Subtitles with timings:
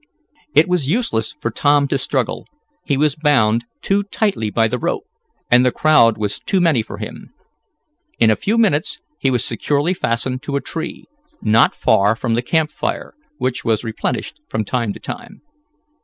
[0.55, 2.47] It was useless for Tom to struggle.
[2.87, 5.03] He was bound too tightly by the rope,
[5.51, 7.29] and the crowd was too many for him.
[8.17, 11.05] In a few minutes he was securely fastened to a tree,
[11.39, 15.43] not far from the camp fire, which was replenished from time to time.